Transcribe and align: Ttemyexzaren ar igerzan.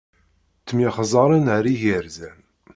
Ttemyexzaren 0.61 1.45
ar 1.55 1.65
igerzan. 1.73 2.39